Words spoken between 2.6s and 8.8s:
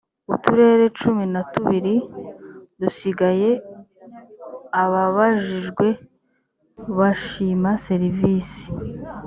dusigaye ababajijwe bashima serivisi